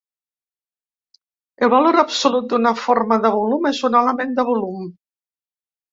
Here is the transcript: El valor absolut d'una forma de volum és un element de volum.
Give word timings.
El 1.67 1.71
valor 1.75 1.99
absolut 2.03 2.49
d'una 2.53 2.73
forma 2.85 3.19
de 3.27 3.31
volum 3.39 3.69
és 3.75 3.83
un 3.91 3.99
element 4.03 4.37
de 4.41 4.51
volum. 4.53 4.93